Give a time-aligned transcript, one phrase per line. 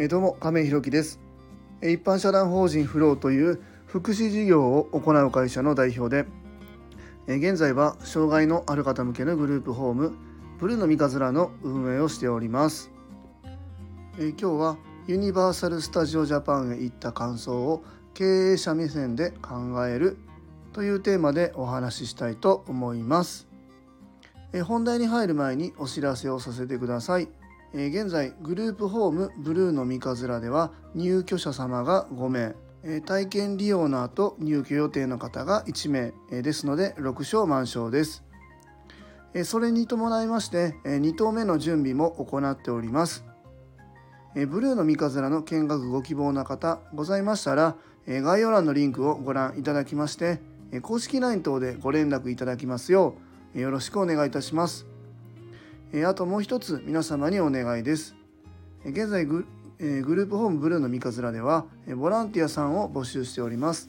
[0.00, 1.18] え、どうも亀井ひろきです。
[1.82, 6.28] 一般社団法人フローという福祉事業を行う会社の代表で
[7.26, 10.14] 現在は障害のある方向けのグループホーム
[10.60, 12.92] ブルーの三日面の運営をしております。
[14.16, 14.76] 今日は
[15.08, 17.82] ユニバーサル・スタジオ・ジャパンへ行った感想を
[18.14, 20.16] 経営者目線で考える
[20.72, 23.48] というテーマでお話ししたいと思います。
[24.64, 27.28] 本題に入る前にお知らせをさせてください。
[27.74, 38.24] え現在グループホームブルーの三日面では入居者様が5名、え体験利用の後入居予定の方が1名、えですので6床満床です、
[39.34, 43.24] えそれに伴いまして、え2棟目の準備も行っております、
[44.34, 50.40] えブルーの三日面の見学ご希望な方ございましたら、え概要欄のリンクをご覧いただきまして、
[50.80, 53.14] 公式 LINE 等でご連絡いただきますよ
[53.54, 54.97] うよろしくお願いいたします。
[56.04, 58.14] あともう一つ皆様にお願いです。
[58.84, 59.46] 現在グ,、
[59.78, 61.64] えグループホームブルーの三日面では
[61.96, 63.88] ボランティアさんを募集しております。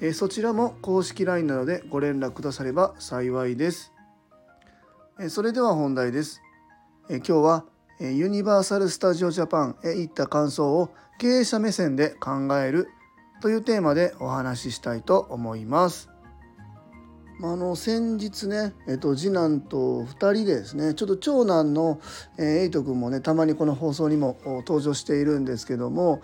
[0.00, 3.92] えそちらも公式 LINE などでご連絡くだされば幸いです。
[5.18, 6.40] えそれでは本題です。
[7.10, 7.64] え今日は
[7.98, 12.86] ユニバーサル・スタジオ・ジャパンへ行った感想を経営者目線で考える
[13.42, 16.17] というテーマでお話ししたいと思います。
[17.38, 22.00] まあの先日ね、えっと、次男と2人でですねちょっと長男の、
[22.36, 26.20] えー、エイト君もねたまにこの放送にも登場しているんですけども、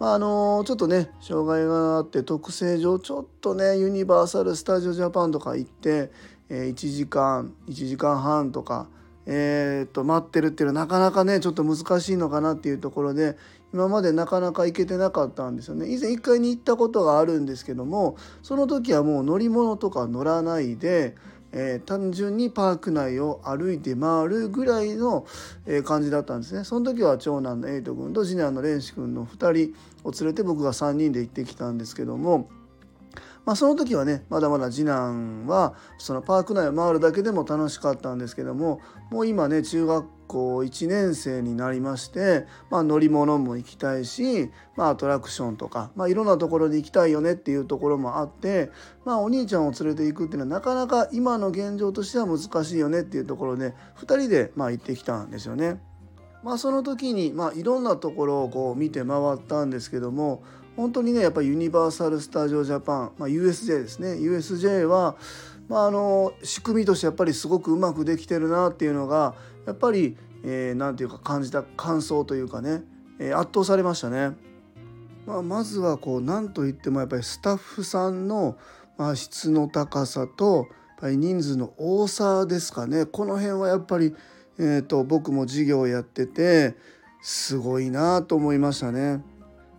[0.00, 6.10] まあ、あのちょっとね障害があって特性上ちょっとねユニバーサル・スタジオ・ジャパンとか行って、
[6.48, 8.88] え、1時間1時間半とか、
[9.24, 13.36] えー、っと待ってるっていうのはなかなかねちょっと難しいのかなっていうところで
[13.76, 15.92] 今までなかなか行けてなかったんですよね。
[15.92, 21.14] 以前1回に行ったことがあるんですけどもその時はもう乗り物とか乗らないで、
[21.52, 25.26] えー、単純にパーク内を歩いて回るぐらいの、
[25.66, 26.64] えー、感じだったんですね。
[26.64, 29.74] その時は長男のエイト君と次男の蓮司君の2人
[30.08, 32.48] を連れて僕が3人で行ってきたんですけども
[33.44, 48.70] まあ、その時はねまだまだ次男はそのパーク内を回るだけでも楽しかったんですけどももう今ね中学校1年生になりまして、まあ、乗り物も行きたいし、まあ、アトラクションとか、まあ、いろんなところに行きたいよねっていうところもあって、
[49.04, 55.80] まあ、お兄ちゃんを連れて行くっていうのはなかなか今の現状としては難しいよねっていうところで2人でまあ行ってきたんですよね。
[56.42, 60.44] まあ、その時に、まあ、いろんなところをこう見て回ったんですけども
[60.76, 65.16] 本当にねやっぱユニバーサル・スタジオ・ジャパン、まあ、USJ ですね USJ は、
[65.68, 69.34] まあ、あの仕組みとしてやっぱりすごくうまくできてるなっていうのが
[69.66, 72.82] やっぱり何、えー、て言うか感じた感想というかね、
[73.18, 74.36] えー、圧倒されましたね。
[75.26, 78.56] まあ、まずはこう何といってもやっぱりスタッフさんの、
[78.96, 80.66] まあ、質の高さとやっ
[81.00, 84.14] ぱり人数の多さですかねこの辺はやっぱり、
[84.58, 86.76] えーと僕も授業やってて
[87.22, 89.20] すごいなと思いましたね。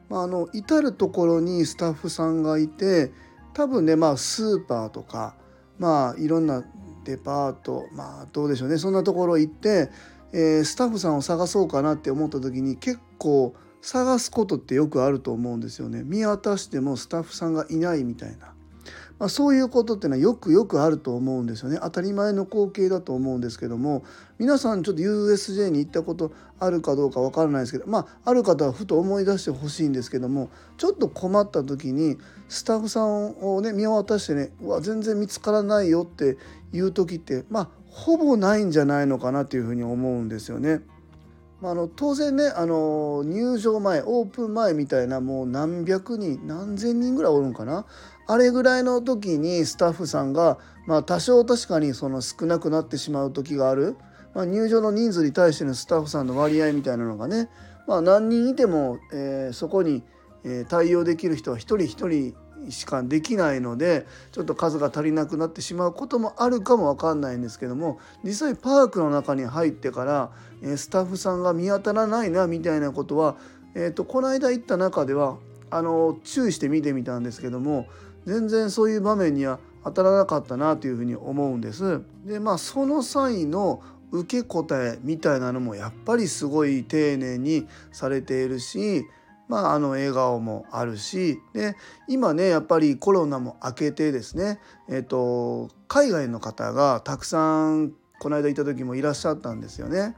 [0.10, 3.12] まあ、あの至る所にスタッフさんがいて
[3.54, 5.36] 多分ねまあスーパーとか
[5.80, 6.64] まあいろんな
[7.08, 9.90] デパートまあどうでしょうねそんなところ行って、
[10.34, 16.04] えー、スタッフさんを探そうかなって思った時に結構探すことってよくあると思うんですよね。
[16.04, 18.54] 見渡してもスタッフさんがいないみたいな。
[19.20, 24.04] まあ、そういうことっていうのはよくよくあると思うんですよね当たり前の光景だと思うんですけども
[24.38, 32.18] 皆さんちょっと USJ に行ったことあるかどうかわからないですけどまあある方はふと思い出してほしいんですけどもちょっと困った時に
[32.48, 36.38] スタッフさんをね見渡してねうわ全然見つからないよって
[36.74, 40.82] いう時ってまあほぼないんじゃないのかなというふうに思うんですよね。
[41.60, 47.86] まあ、の当然ねあの入場前オープン前みたいなもう何百人何千人ぐらいおるんかな？
[48.28, 53.96] あれぐらいの時にスタッフさんが、まあ、多少確かにその少なくなってしまう時がある、
[54.36, 57.50] まあ、入場の人数に対してのスタッフさんの割合みたいなのがね、
[57.88, 60.04] まあ、何人いても、えー、そこに、
[60.44, 62.36] えー、対応できる人は一人一人
[62.70, 70.32] しかできないのでちょっと数が足りなくなってしまうこともあるかも分かんないんですけども実際パークの中に入ってから
[70.78, 73.36] スタッフさんが見当たらないなみたいなことは、
[73.76, 75.38] えーと、この間行った中では
[75.70, 77.88] あの注意して見てみたんですけども
[78.26, 82.02] 全然そういう場面には当たらなかったなというふうに思うんです。
[82.26, 89.06] でまあその際の受け答えみたいなのもやっぱりすごい丁寧にされているし
[89.48, 91.76] まあ、あの笑顔もあるしで
[92.08, 94.60] 今ねやっぱりコロナも明けてですね、
[94.90, 100.16] えーと、海外の方がたくさんこの間行った時もいらっしゃったんですよね。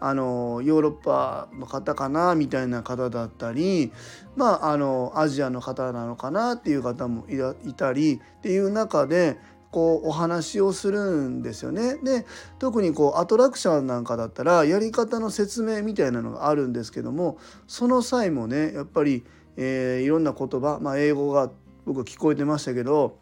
[0.00, 3.92] あのヨーロッパの方かなみたいな方だったり、
[4.34, 7.24] まあ、あのアジアの方なのかなっていう方も
[7.64, 9.38] いたりっていう中で
[9.76, 11.98] こうお話をするんですよね。
[12.02, 12.24] で
[12.58, 17.36] 特にこうアトラクションなんかだったらやり方の説明みたいなのがあるんですけども
[17.66, 19.22] その際もねやっぱり、
[19.58, 21.50] えー、いろんな言葉、まあ、英語が
[21.84, 23.18] 僕聞こえてましたけど、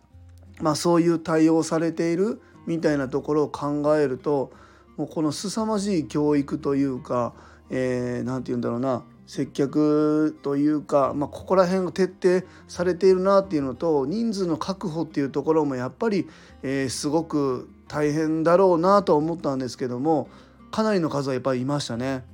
[0.61, 4.53] まあ、そういう対応されているみたいなところを考えると
[4.97, 7.35] もうこの凄まじい教育というか
[7.71, 16.29] 何、えー、て言うんだろうな接客というか、まあ、ここら辺が徹底されているなっていうのと人数の確保っていうところもやっぱり、
[16.63, 20.29] えー、すごく大変だろうなと思ったんですけども
[20.71, 22.25] かなりの数はやっぱりいましたね。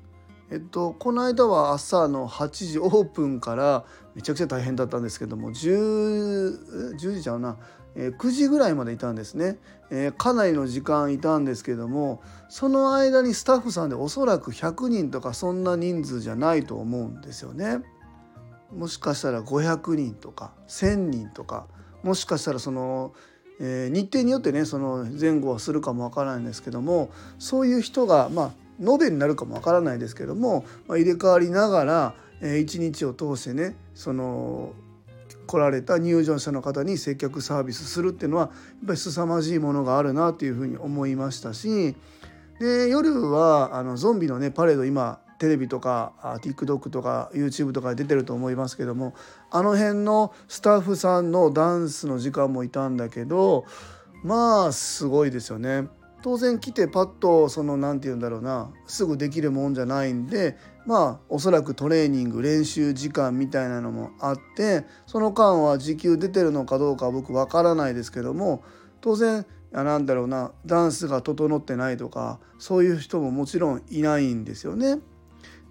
[0.50, 3.85] えっと、この間は朝の8時オープンから
[4.20, 7.56] めちゃくちゃ大変だったんですけども 10, 10時ちゃうな
[7.94, 9.56] え9時ぐらいまでいたんですね、
[9.90, 17.78] えー、かなりの時間いたんですけどもその間にスタッフさんでおそらく100人とかそんな人数じゃないと思うんですよね。
[18.76, 21.67] もしかしたら500人とか1,000人とか
[22.05, 23.14] もしかしたらその、
[23.58, 34.72] えー、日程によってねその前後はするかもわからないんですけどもそういう人がまあ延べになるかもわからないですけども、まあ、入れ替わりながら、えー、一日を通してねその
[35.46, 38.50] 来られた入場者の方に接客サービスするっていうのはやっ
[38.87, 41.96] ぱり凄まじいものがあるなというふうに思いましたし
[42.60, 49.14] で夜はあのゾンビのねパレード今テレビとか TikTok とか YouTube とかで出てると思いますけども
[49.50, 53.64] あの辺のスタッフさんのダンスの時間もいたんだけど
[54.22, 55.88] まあすごいですよね。
[56.22, 60.56] 当然来てパッとその何て言うんだろうなすぐできるもんじゃないんで
[60.87, 68.62] まあおそらくトレーニング練習時間みたいなのもあってその間は時給出てるのかどうかは僕わからないですけども
[69.00, 74.99] 当然なんだろうなダンスが整ってないとかそういう人ももちろんいないんですよね。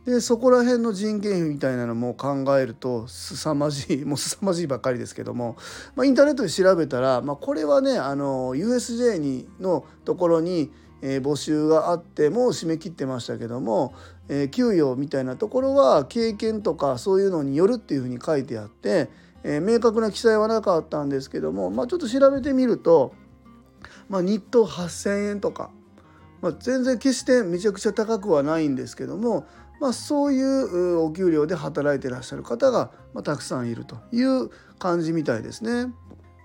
[0.05, 5.57] でそこら辺の人件費みたいなのも考えると凄まじい もう凄まじいばっかりですけども、
[5.95, 13.93] まあ、インターネットで調べたら、まあ、これはねあの USJ にのところに、えー、募集があってもう締め切ってましたけども、
[14.29, 19.09] えー、給与みたいなところは経験とかそういうのによるっていうふうに書いてあって、
[19.43, 23.13] えー、明確な記載はなかったんですけども、まあ、ちょっと調べてみると、
[24.07, 25.69] まあ、日当8,000円とか、
[26.41, 29.45] まあ、全然決してめちゃくちゃ高くはないんですけども、
[29.79, 35.93] まあ、そういうお給料で働いてらっしゃる方が、ま、たくさんいるという感じみたいですね。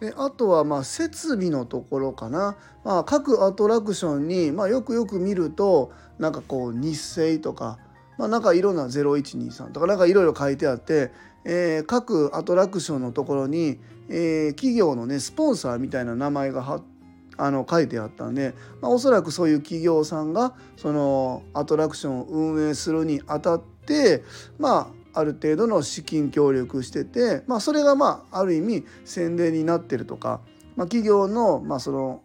[0.01, 7.79] であとはま設備のところかな、まあ、各アトラクションに、ま、よくよく見るとなんかこう日清とか、
[8.19, 11.13] まあ、なんかいろんな0123とかなんかいろいろ書いてあって、
[11.45, 16.94] えー、各アトラクションのところに、えー、企業のねスポンサーみたいな名前が貼って
[17.37, 24.23] あの書いてあったんで、まあ、おそらくそういう企業さんがそのアトラクションを運営するにあたって
[24.59, 30.41] まあある程度の資金協力してて、まあ、それがまあある意味宣伝になってるとか、
[30.77, 32.23] まあ、企業のまあその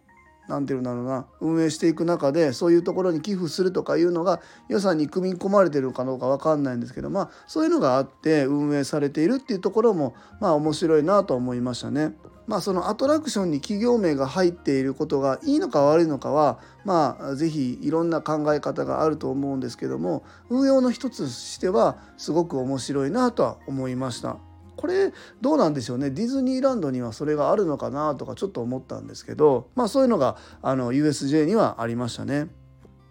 [0.48, 12.14] 何て言うんだろうな運営していく中でそういうところに寄付するとかいうのが予算に組み込まれてるかどうか分かんないんですけどまあそういうのがあって運営されているっていうところもまあ面白いなと思いましたね。
[12.50, 24.36] まあ、そのアトラクションに企業名が入っていることがいいのか悪いのかはまあ是非いろんな考え方があると思うんですけども運用の一つとしてはすごく面白いなとは思いました。
[24.76, 32.48] これどうなんでしょうねディズニーランドにはそれがあるのかなとかちょっと思ったんですけどまあそういうのがあの USJ にはありましたね。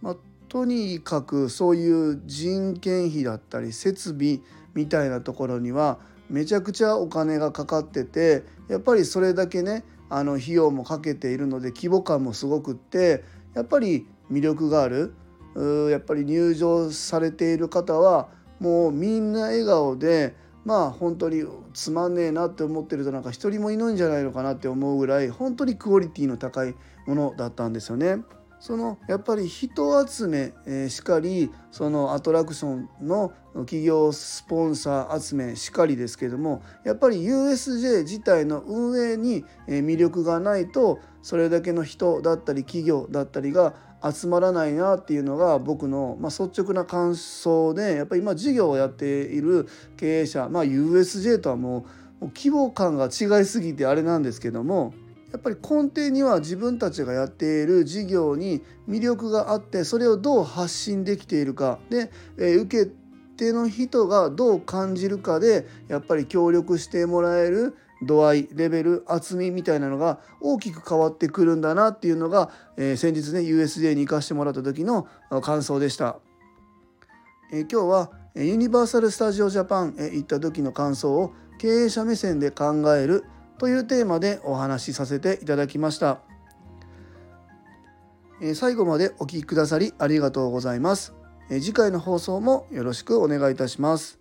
[0.02, 0.16] まあ、
[0.50, 4.42] とにかくそういう人件費だったり設備
[4.74, 6.00] みたいなところには
[6.30, 15.14] めちゃくちゃお金がかかっててやっぱりそれだけねあの費用もかけているので規模感もすごくってやっぱり魅力がある
[15.90, 21.44] やっぱり入場されている方はもうみんな笑顔でまあ本当に
[21.74, 26.76] つまんねえなって思ってるとなんか一人もいないんじゃないのかなって思うぐらい本当にクオリティの高い
[27.08, 28.18] ものだったんですよね。
[28.60, 43.74] そのやっぱり人集め、えー、しかりそのアトラクションの企業スポンサー集めしかりですけどもやっぱり USJ 自体の運営に魅力がないとそれだけの人だったり企業だったりが
[44.04, 51.86] 集まらないなっていうのが僕の、まあ、率直な感想でやっぱり今事業をやっている経営者、まあ、USJ とはも
[52.22, 54.94] う規模感が違いすぎてあれなんですけども
[55.32, 62.92] やっぱり根底には自分たちがやっている事業に魅力があってそれをどう発信できているかで、え、受け
[63.38, 75.08] 手の人がどう感じるかでやっぱり協力してもらえる度合いレベル厚みみたいなのが大きく変わってくるんだなっていうのが、えー、先日ね USJ に行かしてもらった時の
[75.42, 76.18] 感想でした。
[77.52, 83.26] えー、今日はユニバーサル・スタジオ・ジャパンへ行った時の感想を経営者目線で考える
[83.60, 86.22] というテーマでお話しさせていただきました。
[88.56, 91.14] 最後までお聴きくださりありがとうございます。
[91.50, 94.18] 次回の放送もよろしくお願いいたします。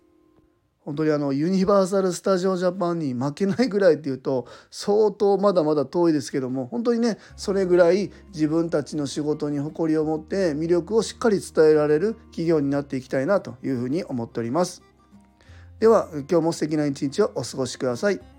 [0.81, 14.81] 本当にあのユニバーサル・スタジオ・ジャパンに負けないぐらいっていうと相当まだまだ遠いですけども本当にねそれぐらい自分たちの仕事に誇りを持って魅力をしっかり伝えられる企業になっていきたいなというふうに思っております。
[15.79, 18.38] では今日も素敵な一日をお過ごしください。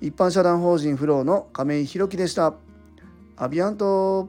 [0.00, 2.54] 一般社団法人フローの亀井宏樹でした。
[3.36, 4.28] アビアント